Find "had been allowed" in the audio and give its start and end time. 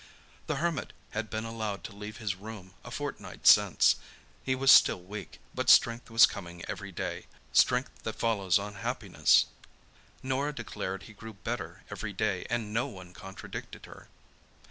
1.11-1.83